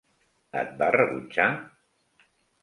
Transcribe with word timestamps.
Et 0.61 0.71
va 0.79 0.87
rebutjar? 0.95 1.47